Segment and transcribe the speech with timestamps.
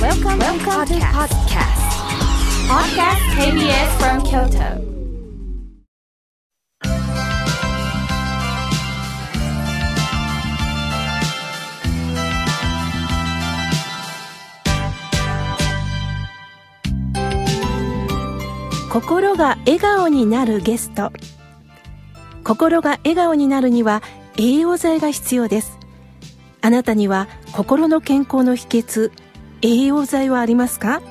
[0.00, 1.88] Welcome, Welcome to podcast.
[2.72, 4.80] Podcast KBS from Kyoto.
[18.90, 21.12] 心が笑顔になるゲスト
[22.42, 24.02] 心が笑顔になるには
[24.38, 25.78] 栄養剤が必要です
[26.62, 29.12] あなたには心の健康の秘訣
[29.62, 31.02] 栄養剤はありますか？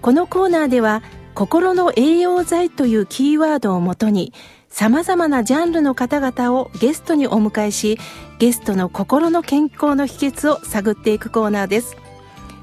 [0.00, 1.02] このコーナーでは
[1.34, 4.32] 心の栄養剤というキーワードをもとに
[4.68, 7.98] 様々なジャンルの方々をゲストにお迎えし
[8.38, 11.96] ゲストの心の健康の秘訣を探っていくコーナーです。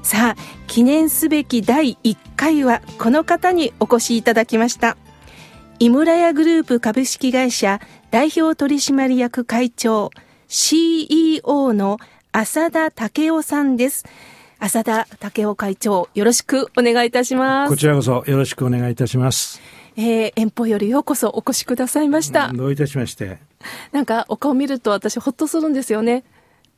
[0.02, 4.96] さあ記念すべき第1回はこの方にお越しいただきました。
[5.78, 7.80] 井村屋グループ株式会社
[8.10, 10.10] 代表取締役会長
[10.48, 11.98] CEO の
[12.32, 14.04] 浅田武夫さんです。
[14.62, 17.70] 浅田武夫会長よろしくお願いいたします。
[17.70, 19.58] こちらこそよろしくお願いいたします。
[19.96, 22.52] えー、遠方よりようこそお越しくださいました。
[22.52, 23.38] どういたしまして。
[23.92, 26.24] なんかお顔見ると私ほっとするんですよね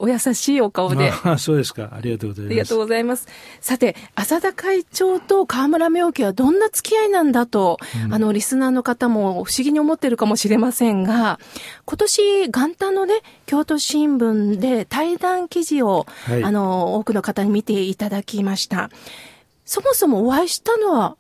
[0.03, 1.13] お優しいお顔で。
[1.23, 1.91] あ そうですか。
[1.93, 2.51] ありがとうございます。
[2.51, 3.29] ありがとうございます。
[3.61, 11.39] さて、浅田会長と河村明家はどんな付き合いなんだと、うん、あの、リスナーの方も不思議に思ってるかもしれませんが、
[11.85, 13.15] 今年元旦のね、
[13.47, 18.91] 京都新聞で対談記事を、はい、あの、多くの方に見ていただきました。
[19.65, 21.17] そもそもお会いしたのは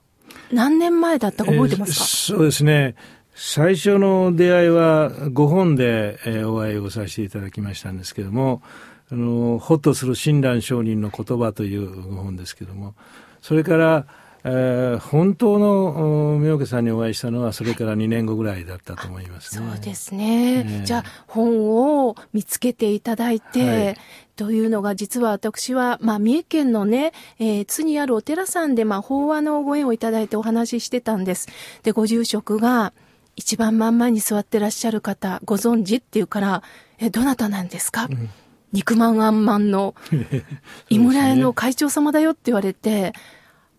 [0.50, 2.96] 何年前だったか覚えてますか、えー、そうですね。
[3.44, 8.62] 最初の出会いは5本で、えお会いをさせていただきましたんですけども、
[9.10, 12.94] あの、ほっとする親鸞上人の言葉という5本ですけども、
[13.40, 14.06] それから、
[14.44, 19.68] えー、本当の妙家さんにお会いしたのはそれから2年後ぐらいだったと思いますね。
[19.72, 20.62] そうですね。
[20.62, 23.96] ねじゃあ本を見つけていただいて、はい、
[24.36, 31.48] というのが実は私は、まあ、三重県のね、えー、津にあるお寺さんで、まあ、法話のご縁をいただいてお話ししてたんです。
[31.82, 32.92] で、ご住職が、
[33.36, 36.62] 一番真ん前に座ってらっしゃる方、ご存知っていうから、
[36.98, 38.30] え、どなたなんですか、うん、
[38.72, 39.94] 肉まんあんまんの、
[40.90, 43.12] 井村屋の会長様だよって言われて、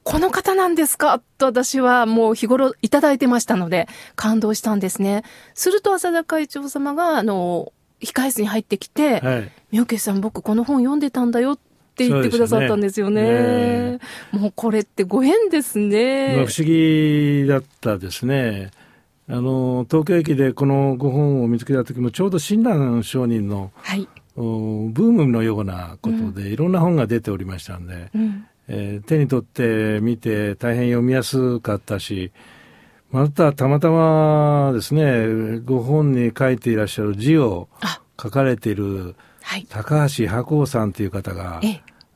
[0.03, 1.21] この方なんですか？
[1.37, 5.23] と私はもう日頃いただいてましたので、感動したんですね。
[5.53, 7.71] すると浅田会長様が、あの、
[8.01, 11.57] 控室に入ってきて、はい、妙慶さん僕この本読んでたんだよっ
[11.95, 13.21] て言ってくださったんですよね。
[13.93, 13.99] ね
[14.31, 16.35] もうこれってご縁ですね。
[16.35, 18.71] まあ、不思議だったですね。
[19.29, 32.31] あの東京駅でこのご本を見つけた時もちょうど親鸞上人の、はい、ブームのようなことで、いろんな本が出ておりましたんで、うん、えー、手に取って見て大変読みやすかったし
[33.11, 37.69] またたまたまですねご本に書いていらっしゃる字を
[38.21, 39.15] 書かれている
[39.69, 41.61] 高橋白鸚さんという方が、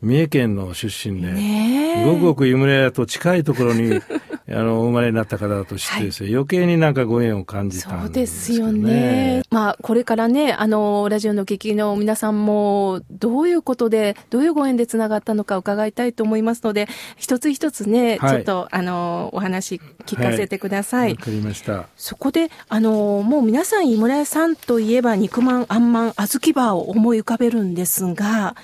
[0.01, 4.01] 三重県の出身で、ごくごく湯村屋と近いところに
[4.49, 8.71] あの、生まれになった方だとしてですね、はい、余計になんかご縁を感じたんですよね。
[8.71, 9.43] そうですよね。
[9.51, 16.87] まあ、これからね、あの、ラジオの劇の皆さんも、どういうことで、どういうご縁でつながったのか伺いたいと思いますので、
[17.17, 20.99] 一つ一つね、はい、ちょっと、あの、お話聞かせてください。
[21.01, 21.87] わ、はい、かりました。
[21.97, 28.55] そこで、あの、もう皆さん、井村屋さんといえば、肉まん、あんまん、あずきバーを思い浮かべるんですが、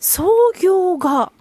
[0.00, 0.28] 創
[0.60, 1.32] 業が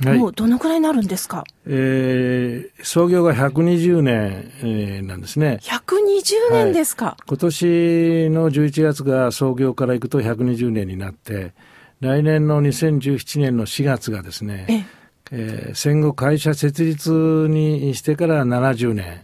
[0.00, 5.58] もうどのくらいになるんですか、えー、創業が120年、えー、なんですね。
[5.62, 7.64] 120年ですか、はい、今年
[8.30, 11.52] の11月が創業からいくと120年になって、
[12.00, 14.74] 来年の2017年の4月がですね、え
[15.32, 15.70] え。
[15.72, 19.22] ー、戦後会社設立にしてから70年。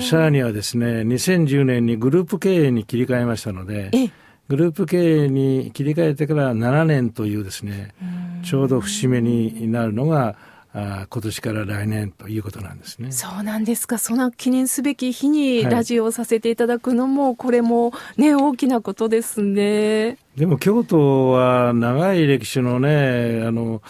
[0.00, 4.10] さらにはですね、2010年にグループ経営に切り替えましたので、え
[4.48, 7.94] グループ経営に切り替えてから7年というですね、
[8.42, 10.36] ちょうど節目になるのが、
[10.74, 13.10] あ今年から来年ということなんですね。
[13.10, 13.98] そうなんですか。
[13.98, 20.18] その記念すべき日にラジオをさせていただくのも、はい、これもね、大きなことですね。
[20.36, 23.82] でも京都は長い歴史のね、あの、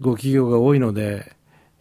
[0.00, 1.32] ご企業が多いので、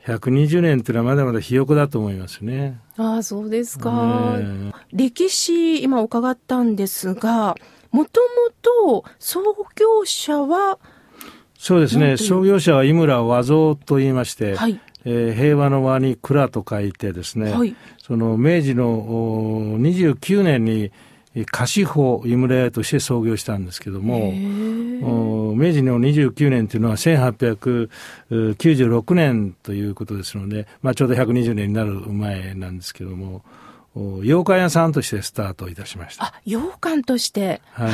[0.06, 2.80] 120年っていうのはまだまだひよこだと思いますね。
[2.98, 4.38] ああ、そうですか。
[4.92, 7.56] 歴史、今伺ったんですが、
[7.92, 8.28] もとも
[8.62, 9.42] と創
[9.76, 10.80] 業者は
[11.64, 20.92] そうですね創業者は井村和蔵と言いまして、はいえー、平和の和に蔵と書いてですね、はい、その明治の29年に
[21.46, 33.42] 菓子法井村屋として創業したんですけども明治の29年というのは1896年ということですので、まあ、ちょうど120年になる前なんですけども
[33.96, 36.26] 羊羹屋さんとしてスタートいたしました。
[36.26, 37.62] あ、羊羹として。
[37.74, 37.92] はい。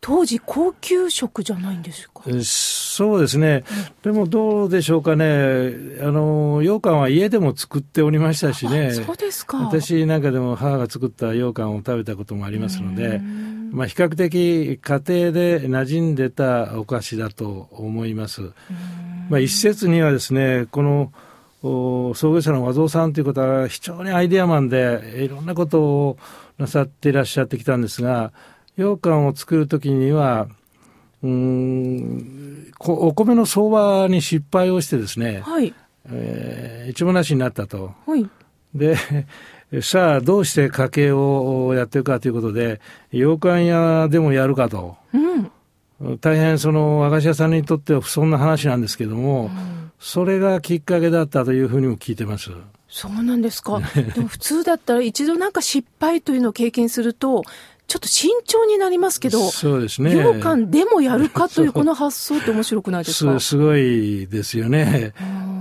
[0.00, 2.22] 当時高級食じゃないんですか？
[2.42, 3.64] そうですね、
[4.02, 5.72] でもどうでしょうかね。
[6.00, 8.92] あの羊羹は家でも作っておりましたしね。
[8.92, 9.58] そうですか。
[9.58, 13.20] 私なんかでも母が作った羊羹を食べたこともありますので、
[13.70, 18.52] まあ、比較的家庭で馴染んでたお菓子だと思います。
[19.28, 21.12] まあ、一説にはですねこの
[22.14, 26.18] 創業者の和蔵さんという方は非常にアイデアマンでいろんなことを
[26.56, 28.32] なさっていらっしゃってきたんですが
[28.78, 30.48] 羊羹を作る時には
[31.22, 35.74] うんお米の相場に失敗をしてですね、はい
[36.10, 37.92] えー、一文なしになったと。
[38.06, 38.26] はい、
[38.74, 38.96] で
[39.82, 42.80] さあどうして家計をやっていくかということで
[43.10, 44.96] 羊羹屋でもやるかと。
[45.12, 45.50] うん
[46.20, 52.52] 大変その和菓子屋さんにとっては不遜な話なんですけども、うん、それがきっかけだったというふうにも聞いてます。
[52.88, 53.80] そうなんですか。
[54.14, 57.42] でも普通だったら一度なんか失敗というのを経験すると、
[57.88, 60.10] ちょっと慎重になりますけど、そうですね。
[60.10, 63.40] 羊羹でもやるかというこの発想って面白くないですか？
[63.40, 65.14] す ごいですよね。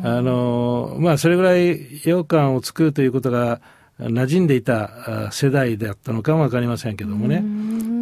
[0.03, 3.61] あの、まあ、それぐらい羊羹を作るということが
[3.99, 7.43] 馴染んでいた世代だったのかもわかりませんけどもね。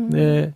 [0.10, 0.54] で、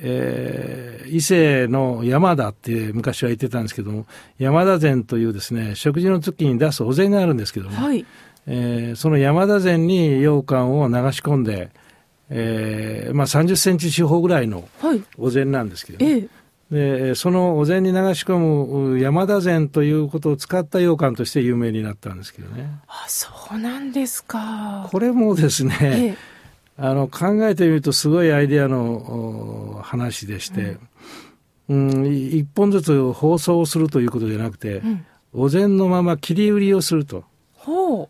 [0.00, 4.06] えー、伊勢の山田って昔は言ってたんですけども、
[4.38, 8.06] 山田膳というですね、食事の時に出すお膳があるんですけども、はい、
[8.46, 11.70] えー、その山田膳に羊羹を流し込んで、
[12.30, 14.68] えーまあ、30センチ四方ぐらいの
[15.16, 16.28] お膳なんですけど、ね、はい
[16.70, 22.68] でそのお膳に流し込む山田膳ということを使った羊羹として有名になったんですけどね。
[22.86, 24.86] あそうなんですか。
[24.90, 26.16] これもですね、ええ、
[26.76, 30.76] あの考えてみるとすごいアイデアの話でして、
[31.70, 37.24] うん、うん、一本ずつ包装するということじゃなくて、うん、お膳のまま切り売りをすると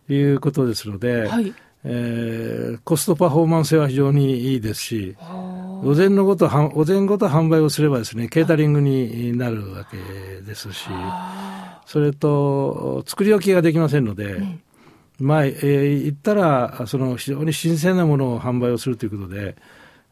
[0.08, 5.16] いうことですので、はいえー、コストパフォーマンスは非常にいいですし、
[5.82, 9.96] お膳のごと、お膳ごと販売をすればですね、ケータリングになるわけ
[10.42, 10.88] ですし、
[11.86, 14.60] それと、作り置きができませんので、うん、
[15.20, 19.56] まあ、えー、言ったら、その非常に新鮮なものを販売をするということで、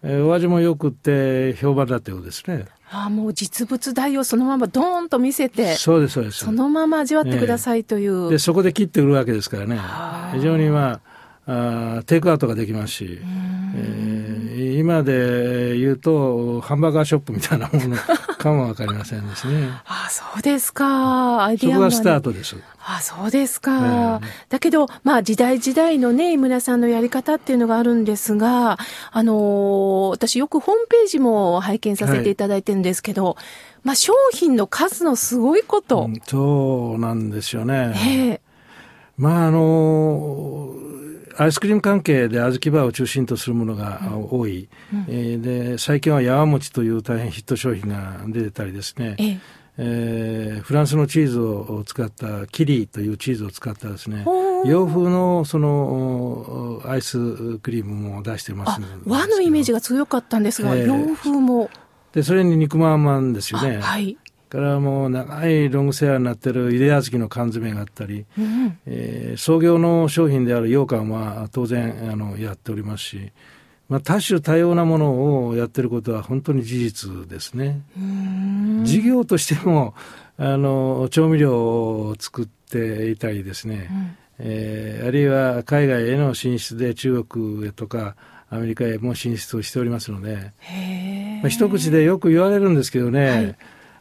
[0.03, 2.67] えー、お味もよくって評判だったようですね。
[2.91, 6.39] ああ、もう実物大をそのままドーンと見せて、そうです、そうです。
[6.39, 8.13] そのまま味わってくださいという。
[8.13, 9.81] えー、で、そこで切って売るわけですからね。
[10.33, 11.01] 非常にまあ、
[11.49, 13.21] あテイクアウトができますし、
[13.77, 19.69] えー、今で言うと、ハンバーガーショップみたいなものかもわかりませんですね。
[19.87, 21.45] あそうですか。
[21.45, 22.57] アイデアそこがスタートです。
[22.85, 23.73] あそうですか。
[23.73, 28.79] えー、だけど、まあ、時代時代のね、井村さんのやり方っていうのがあるんですが、
[29.13, 33.35] あのー、私よくホームページも拝見させていただいてるんですけど、はい、
[33.85, 36.07] まあ、商品の数のすごいこと。
[36.07, 37.93] うん、そうなんですよね。
[37.95, 38.41] えー、
[39.17, 41.06] まあ、あのー
[41.39, 44.01] アイスクリーム関係で小豆バーを中心とするものが
[44.31, 45.05] 多い、うん。
[45.09, 45.41] えー、
[45.73, 49.39] で最近はやわ餅という大変ヒット商品が出てたりですね、え
[49.79, 50.57] え。
[50.59, 54.25] ー、フランスのチーズを使ったキリというチーズを使ったですね。
[54.65, 61.71] 洋風のそのアイスクリームも出してます和のイメージが強かったんですが、えー、洋風も。
[62.13, 63.79] でそれに肉まんまんですよね。
[63.79, 64.17] はい
[64.57, 73.33] からもう長いロングセラーになってるゆで小豆の缶詰があったり、うん、えー、創業の商品である羊羹は当然あのやっておりますし、
[73.91, 77.83] まあ、多種多様なものをやってることは本当に事実ですね。
[78.85, 79.95] 事業としても
[80.39, 88.17] あの調味料を作っていたりですね、うん、えー、あるいは海外への進出で中国へとか
[88.49, 90.53] アメリカへも進出をしておりますので、
[91.43, 93.57] まあ、一口でよく言われるんですけどね、はい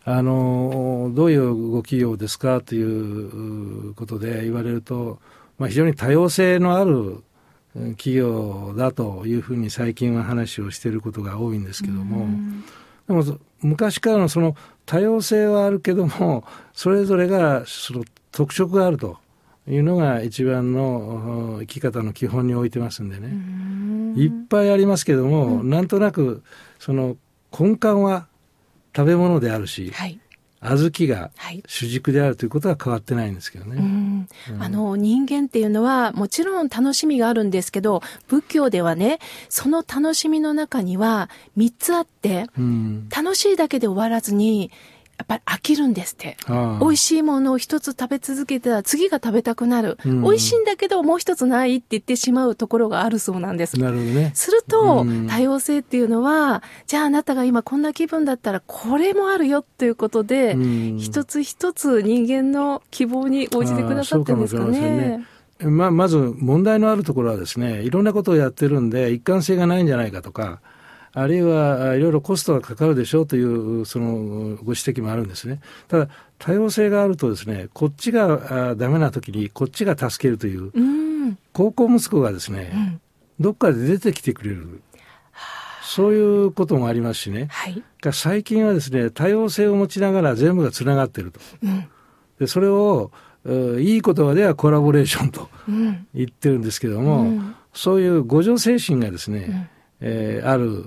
[0.08, 5.20] あのどういうご企業ですかということで言われると、
[5.58, 7.24] まあ、非常に多様性のある
[7.98, 12.28] 企業だというふうに最近は話をしていることが多いんですけども、
[13.08, 19.18] でも昔からのその多様性はあるけどもそれぞれがその特色があると
[19.68, 24.22] いうのが一番の生き方の基本に置いてますんでね。
[24.22, 26.44] いっぱいありますけども、うん、なんとなく
[26.80, 27.18] その
[27.58, 28.28] 根幹は
[28.96, 30.20] 食べ物であるし、はい、
[30.62, 31.32] 小豆が
[31.68, 33.76] 主軸であるということは変わってないんですけどね。
[33.78, 34.28] うん。
[34.52, 44.72] うん、あの人間っていうのはもちろん楽しみがあるんですけど仏教ではねその楽しみの中には3つあって、うん、楽しいだけで終わらずに
[45.18, 46.38] やっぱり飽きるんですって。
[46.80, 49.98] 美味しいものを一つ食べ続けたら次が食べたくなる。
[50.06, 53.80] うん、美味しいんだけどもう一つないって言ってしまうところがあるそうなんです。
[53.80, 54.32] なるほどね。
[54.36, 65.26] すると、うん、多様性っていうのは、じゃああなたが今こんな気分だったらこれもあるよっていうことで、うん、一つ一つ人間の希望に応じてくださってるんですかね。
[65.60, 70.60] まあ、まず問題のあるところはですね、いろんなことをやってるんで、一貫性がないんじゃないかとか、
[71.16, 75.62] あるいはいろいろコストがかかるでしょうというそのご指摘もあるんですね。
[75.88, 83.02] ただ多様性があるとですねこっちがダメな時にこっちが助けるという、うん、高校息子がですね、うん、
[83.40, 84.82] どっかで出てきてくれる。
[85.88, 87.82] そういうこともありますしね、はい、
[88.12, 91.88] 最近はですね多様性を持ちながら全部がつながっていると、うん、
[92.40, 93.12] でそれを
[93.80, 95.48] いい言葉ではコラボレーションと
[96.14, 99.70] 言ってるんですけども、うん、そういう互助精神がですね、うん、
[100.02, 100.86] えー、ある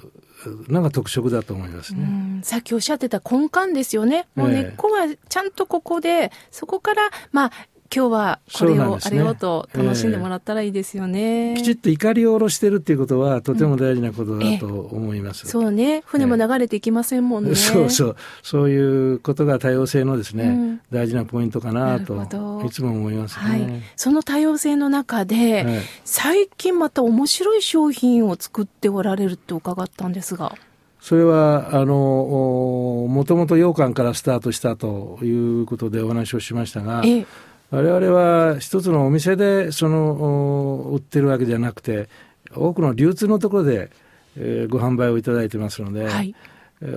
[0.69, 2.41] のが特色だと思いますね。
[2.43, 4.29] さっきおっしゃってた根幹ですよね。
[4.35, 7.53] もう根っこはちゃんとここで、そこから、まあ、
[7.95, 15.45] 今日はこれを、あれをと楽しんでもらったらいいですよね、えー、きちっと怒りを下ろしてるっていうことはとても大事なことだと思います。
[15.45, 16.03] うん、そうね。
[16.05, 17.51] 船も流れていきませんもんね。
[17.51, 18.17] えー、そうそう。
[18.43, 23.83] そういうことが多様性のですね、うん、大事なポイントかなといつも思いますね、はい。
[23.97, 30.55] その多様性の中で、はい、最近また面白い商品を作っておられるって伺ったんですが。
[31.01, 37.25] それは、あの、もともと羊羹からスタートしたということでお話をしましたが、え
[37.71, 42.09] 我々は一つのお店でその売ってるわけじゃなくて
[42.55, 43.91] 多くの流通のところで、
[44.37, 46.35] えー、ご販売をいただいてますので、はい、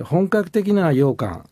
[0.04, 1.44] 本格的な羊羹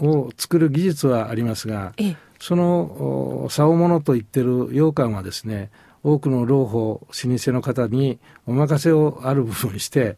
[0.00, 5.70] を作る技術はありますが、はい、その竿物と言ってる羊羹はですね
[6.02, 10.16] 多くの老舗老舗の方にお任せをある部分にして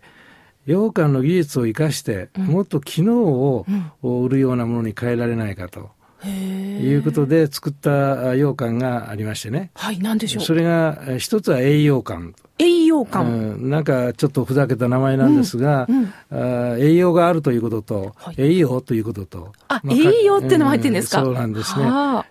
[0.67, 3.65] 羊羹の技術を生かして、もっと機能を
[4.03, 5.91] 売るようなものに変えられないかと。
[6.25, 9.71] いうことで作った羊羹がありましてね。
[9.75, 10.45] はい、何でしょう。
[10.45, 12.35] それが、一つは栄養羹。
[12.59, 19.53] 栄養羹、うん、なんかちょっとふざけた名前なんですが、うんうん、あ栄養があるということと、はい、栄養ということと。
[19.69, 21.85] あ、まあ、栄養ってのも入ってるんですか、そうなんですね。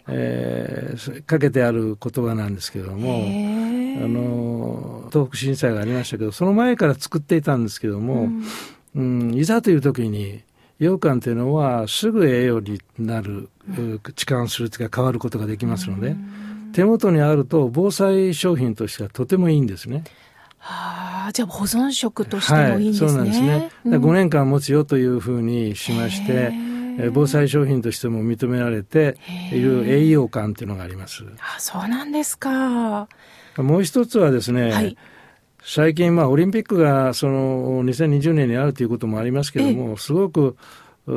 [0.08, 8.30] えー、かけてある言葉なんですけども、あの、東北震災がありましたけど、その前から作っていたんですけども、
[8.96, 10.42] うん、いざという時に、
[10.80, 16.16] 羊羹というのはすぐ栄養になる、置換するというか変わることができますので、
[16.74, 20.04] 手元にあると防災商品としてはとてもいいんですね。
[20.58, 23.08] はあ、じゃあ保存食としてもいいんですね。
[23.08, 23.72] はい、そうなんですね。
[23.86, 26.52] うん、5年間持つよというふうにしまして、
[27.14, 29.18] 防災商品としても認められて
[29.54, 31.24] いる栄養感というのがあります。
[31.40, 33.08] あそうなんですか。
[33.58, 34.98] もう一つはですね、はい
[35.68, 40.56] 最近、まあ、オリンピックがその2020年にあるということもありますけれども、すごく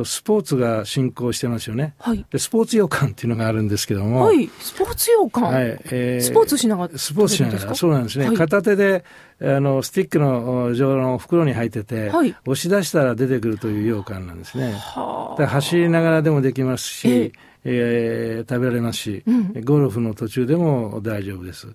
[0.05, 1.95] スポーツが進行してますよね。
[1.99, 2.25] はい。
[2.31, 4.25] で、スポーツ洋館っていうのがあるんですけども。
[4.25, 4.49] はい。
[4.61, 5.41] スポーツ洋館？
[5.43, 5.65] はい。
[5.91, 7.75] えー、スポーツしながらスポーツしながら。
[7.75, 8.27] そうなんですね。
[8.27, 9.05] はい、片手で、
[9.41, 14.73] あの、スティックの状の袋に入ってて、はい、押し出したら出てくるという洋館なんですね。
[14.73, 15.47] はあ。
[15.47, 21.67] 走りながらでもできますし、えー、えー、食べられますし、うん、ゴルフの途中でも大丈夫です。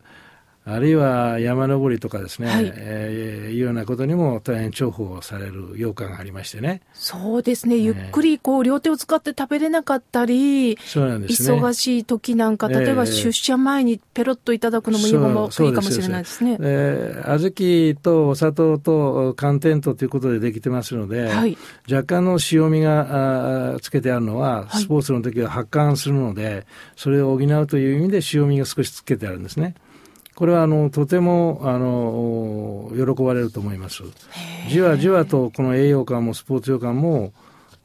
[0.66, 6.82] あるいは山登りとかですね、はい、えー、いうようなことにも大変重宝される羊羹がありましてね。
[6.94, 7.76] そうですね。
[7.76, 11.60] ゆっくりこう、両手を使って食べれなかったり、そうなんですね。
[11.60, 16.58] 忙しい時なんか、例えば出社前にペロッといただくのもいいもいいかもしれないですね。
[16.62, 21.58] えー、小豆とお砂糖と寒天とということでできてますので、はい、
[21.92, 26.66] 若干の塩味があつけてあるのは、スポーツの時は発汗するので、
[26.96, 29.76] それを補うという意味で塩味が少しつけてあるんですね。
[30.36, 34.04] これはあのとてもあの喜ばれると思います。
[34.70, 37.34] じわじわとこの栄養感もスポーツ養感も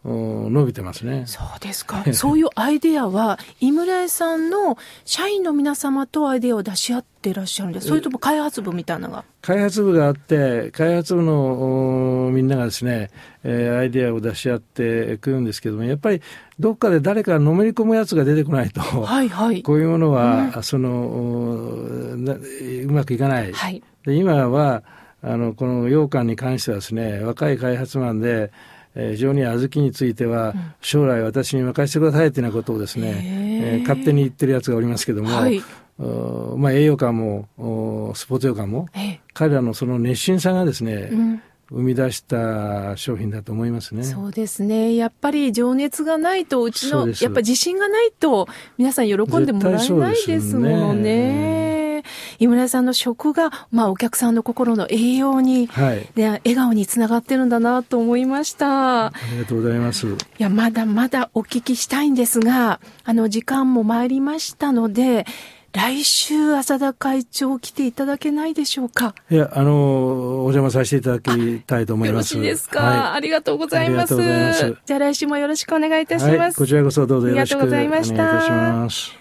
[0.05, 1.25] 伸びてますね。
[1.27, 2.05] そうですか。
[2.13, 9.25] そういうアイデアは、井村屋さんの社員の皆様とアイデアを出し合っていらっしゃるんですそれとも開発部みたいなのが？
[9.43, 13.11] 開発部があって、開発部のみんながですね、
[13.43, 16.23] えー、アイデアを出し合ってくるんですけども、やっぱり
[16.59, 22.17] どっかで誰かのめり込むやつが出てこないと、はいはい、こういうものは、うん、そのう
[22.93, 23.53] まくいかない。
[23.53, 24.85] はい、で今は
[25.23, 28.53] あのこの羊羹に関してはですね、若い開発マンで、
[28.99, 35.63] えー、非常に小豆については、将来私に任せてくださいというようなことをですね、えー、勝手に言ってるやつがおりますけども、はい、
[36.57, 37.49] まあ、栄養価も
[38.15, 38.89] スポーツ養感も、
[39.33, 41.43] 彼らのその熱心さがですね、うん。
[41.71, 44.03] 生み出した商品だと思いますね。
[44.03, 44.95] そうですね。
[44.95, 51.58] やっぱり情熱がないと、うちの、やっぱ自信がないと、皆さん喜んでもらえないですものね。
[52.39, 59.07] 井村さんの食が、まあ、お客さんの心の栄養に、はい、で笑顔につながってるんだなと思いました。
[59.07, 60.07] ありがとうございます。
[60.07, 65.27] いや、まだまだお聞きしたいんですが、あの、時間も参りましたので、
[65.73, 69.15] 来週、浅田会長来ていただけないでしょうか？
[69.31, 72.35] いや、あの、お邪魔させていただきたいと思います。
[72.37, 74.15] よろしいですか、はい、ありがとうございます。
[74.15, 76.37] ますじゃあ来週もよろしくお願いいたします。
[76.39, 79.13] はい、こちらこそどうぞよろしくお願いいたします。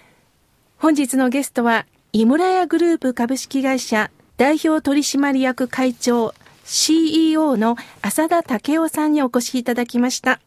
[0.78, 6.32] 本日のゲストは、井村屋グループ株式会社代表取締役会長、
[6.64, 10.40] CEO の浅田武雄さんにお越しいただきました。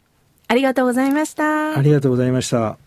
[0.47, 1.77] ありがとうございました。
[1.77, 2.80] ありがとうございました。